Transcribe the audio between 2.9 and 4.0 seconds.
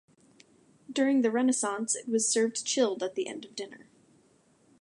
at the end of dinner.